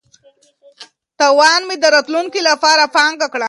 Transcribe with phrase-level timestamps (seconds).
[1.19, 3.39] تاوان مې د راتلونکي لپاره پانګه کړه.